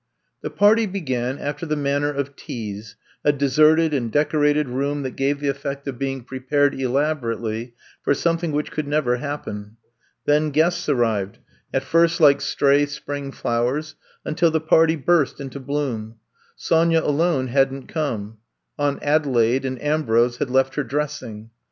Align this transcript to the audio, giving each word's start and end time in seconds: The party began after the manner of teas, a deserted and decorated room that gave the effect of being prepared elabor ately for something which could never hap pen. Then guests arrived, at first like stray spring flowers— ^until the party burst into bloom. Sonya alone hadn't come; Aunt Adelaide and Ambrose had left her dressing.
The 0.41 0.49
party 0.49 0.87
began 0.87 1.37
after 1.37 1.63
the 1.67 1.75
manner 1.75 2.09
of 2.11 2.35
teas, 2.35 2.95
a 3.23 3.31
deserted 3.31 3.93
and 3.93 4.11
decorated 4.11 4.67
room 4.67 5.03
that 5.03 5.15
gave 5.15 5.39
the 5.39 5.47
effect 5.47 5.87
of 5.87 5.99
being 5.99 6.23
prepared 6.23 6.73
elabor 6.73 7.35
ately 7.37 7.73
for 8.01 8.15
something 8.15 8.51
which 8.51 8.71
could 8.71 8.87
never 8.87 9.17
hap 9.17 9.45
pen. 9.45 9.77
Then 10.25 10.49
guests 10.49 10.89
arrived, 10.89 11.37
at 11.71 11.83
first 11.83 12.19
like 12.19 12.41
stray 12.41 12.87
spring 12.87 13.31
flowers— 13.31 13.93
^until 14.27 14.51
the 14.51 14.59
party 14.59 14.95
burst 14.95 15.39
into 15.39 15.59
bloom. 15.59 16.15
Sonya 16.55 17.03
alone 17.03 17.49
hadn't 17.49 17.85
come; 17.85 18.39
Aunt 18.79 19.03
Adelaide 19.03 19.65
and 19.65 19.79
Ambrose 19.83 20.37
had 20.37 20.49
left 20.49 20.73
her 20.73 20.83
dressing. 20.83 21.51